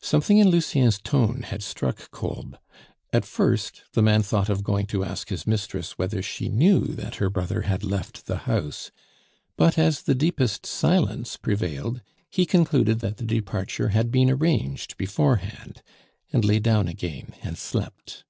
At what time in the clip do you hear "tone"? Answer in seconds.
0.98-1.42